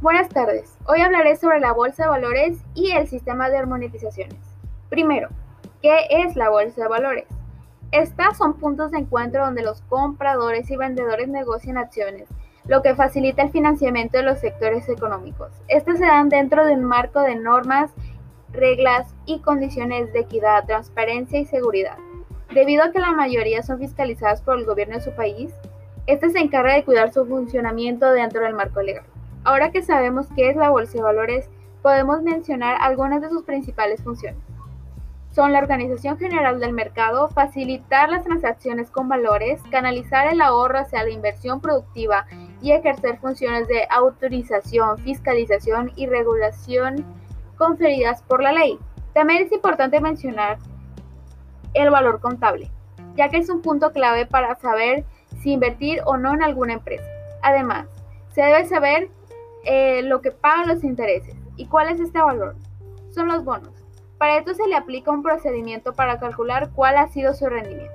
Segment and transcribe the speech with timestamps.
[0.00, 0.78] Buenas tardes.
[0.86, 4.38] Hoy hablaré sobre la bolsa de valores y el sistema de monetizaciones.
[4.88, 5.28] Primero,
[5.82, 7.26] ¿qué es la bolsa de valores?
[7.90, 12.28] Estas son puntos de encuentro donde los compradores y vendedores negocian acciones,
[12.66, 15.50] lo que facilita el financiamiento de los sectores económicos.
[15.66, 17.90] Estas se dan dentro de un marco de normas,
[18.52, 21.98] reglas y condiciones de equidad, transparencia y seguridad.
[22.54, 25.52] Debido a que la mayoría son fiscalizadas por el gobierno de su país,
[26.06, 29.04] este se encarga de cuidar su funcionamiento dentro del marco legal.
[29.48, 31.48] Ahora que sabemos qué es la bolsa de valores,
[31.80, 34.38] podemos mencionar algunas de sus principales funciones.
[35.30, 41.02] Son la organización general del mercado, facilitar las transacciones con valores, canalizar el ahorro hacia
[41.02, 42.26] la inversión productiva
[42.60, 47.06] y ejercer funciones de autorización, fiscalización y regulación
[47.56, 48.78] conferidas por la ley.
[49.14, 50.58] También es importante mencionar
[51.72, 52.70] el valor contable,
[53.16, 55.06] ya que es un punto clave para saber
[55.40, 57.08] si invertir o no en alguna empresa.
[57.40, 57.86] Además,
[58.34, 59.08] se debe saber
[59.70, 61.36] eh, lo que pagan los intereses.
[61.56, 62.56] ¿Y cuál es este valor?
[63.10, 63.84] Son los bonos.
[64.16, 67.92] Para esto se le aplica un procedimiento para calcular cuál ha sido su rendimiento.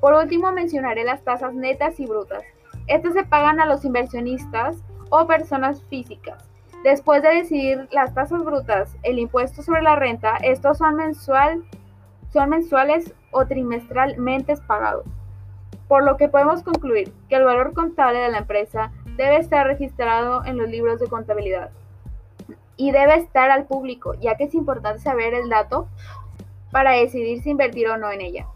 [0.00, 2.44] Por último, mencionaré las tasas netas y brutas.
[2.86, 4.76] Estas se pagan a los inversionistas
[5.10, 6.48] o personas físicas.
[6.84, 11.64] Después de decidir las tasas brutas, el impuesto sobre la renta, estos son, mensual,
[12.32, 15.06] son mensuales o trimestralmente pagados
[15.90, 20.44] por lo que podemos concluir que el valor contable de la empresa debe estar registrado
[20.44, 21.70] en los libros de contabilidad
[22.76, 25.88] y debe estar al público, ya que es importante saber el dato
[26.70, 28.46] para decidir si invertir o no en ella.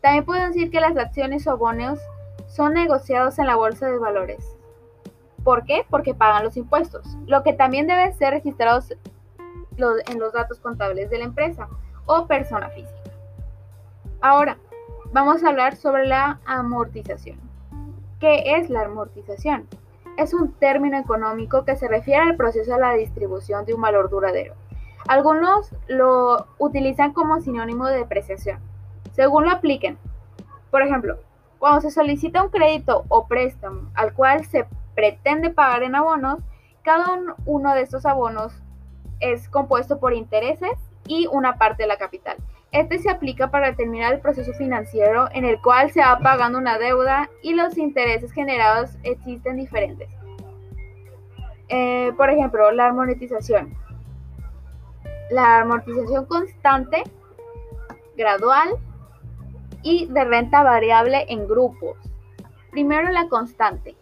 [0.00, 2.00] También puedo decir que las acciones o bonos
[2.48, 4.56] son negociados en la bolsa de valores.
[5.44, 5.86] ¿Por qué?
[5.88, 8.80] Porque pagan los impuestos, lo que también debe ser registrado
[9.78, 11.68] en los datos contables de la empresa
[12.06, 12.92] o persona física.
[14.20, 14.56] Ahora,
[15.12, 17.38] Vamos a hablar sobre la amortización.
[18.20, 19.66] ¿Qué es la amortización?
[20.16, 24.08] Es un término económico que se refiere al proceso de la distribución de un valor
[24.08, 24.54] duradero.
[25.08, 28.58] Algunos lo utilizan como sinónimo de depreciación,
[29.12, 29.98] según lo apliquen.
[30.70, 31.18] Por ejemplo,
[31.58, 36.40] cuando se solicita un crédito o préstamo al cual se pretende pagar en abonos,
[36.82, 38.52] cada uno de estos abonos
[39.20, 40.72] es compuesto por intereses
[41.06, 42.36] y una parte de la capital.
[42.76, 46.76] Este se aplica para determinar el proceso financiero en el cual se va pagando una
[46.76, 50.10] deuda y los intereses generados existen diferentes.
[51.70, 53.74] Eh, por ejemplo, la amortización.
[55.30, 57.02] La amortización constante,
[58.14, 58.68] gradual
[59.82, 61.96] y de renta variable en grupos.
[62.72, 63.96] Primero la constante.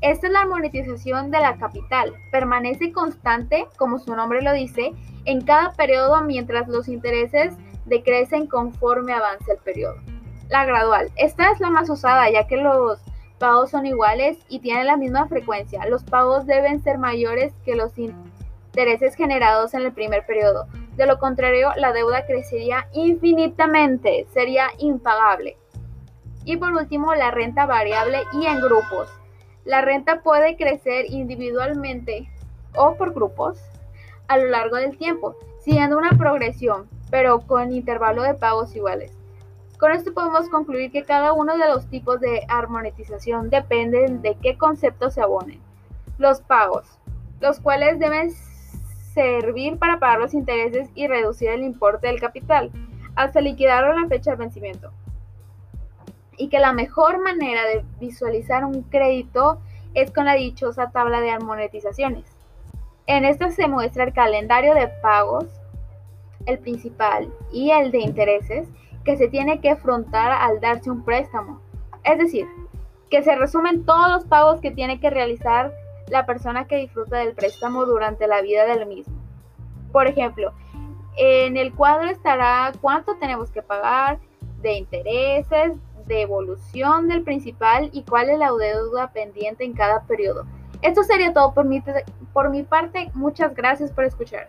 [0.00, 2.12] Esta es la monetización de la capital.
[2.32, 4.92] Permanece constante, como su nombre lo dice,
[5.26, 7.54] en cada periodo mientras los intereses
[7.88, 9.96] decrecen conforme avanza el periodo.
[10.48, 11.10] La gradual.
[11.16, 13.00] Esta es la más usada ya que los
[13.38, 15.86] pagos son iguales y tienen la misma frecuencia.
[15.86, 20.66] Los pagos deben ser mayores que los intereses generados en el primer periodo.
[20.96, 25.56] De lo contrario, la deuda crecería infinitamente, sería impagable.
[26.44, 29.08] Y por último, la renta variable y en grupos.
[29.64, 32.28] La renta puede crecer individualmente
[32.74, 33.60] o por grupos
[34.28, 39.12] a lo largo del tiempo, siguiendo una progresión, pero con intervalo de pagos iguales.
[39.78, 44.58] Con esto podemos concluir que cada uno de los tipos de armonización dependen de qué
[44.58, 45.60] concepto se abonen.
[46.18, 46.98] Los pagos,
[47.40, 48.32] los cuales deben
[49.14, 52.72] servir para pagar los intereses y reducir el importe del capital
[53.14, 54.92] hasta liquidar la fecha de vencimiento.
[56.36, 59.60] Y que la mejor manera de visualizar un crédito
[59.94, 62.24] es con la dichosa tabla de armonizaciones.
[63.06, 65.46] En esta se muestra el calendario de pagos,
[66.48, 68.68] el principal y el de intereses
[69.04, 71.60] que se tiene que afrontar al darse un préstamo.
[72.04, 72.46] Es decir,
[73.10, 75.72] que se resumen todos los pagos que tiene que realizar
[76.08, 79.14] la persona que disfruta del préstamo durante la vida del mismo.
[79.92, 80.52] Por ejemplo,
[81.16, 84.18] en el cuadro estará cuánto tenemos que pagar
[84.60, 85.72] de intereses,
[86.06, 90.46] de evolución del principal y cuál es la deuda pendiente en cada periodo.
[90.80, 91.82] Esto sería todo por mi,
[92.32, 93.10] por mi parte.
[93.14, 94.48] Muchas gracias por escuchar.